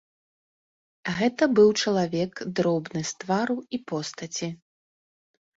Гэта 1.19 1.43
быў 1.59 1.69
чалавек, 1.83 2.33
дробны 2.61 3.01
з 3.11 3.21
твару 3.25 3.57
і 3.77 3.81
постаці. 3.93 4.49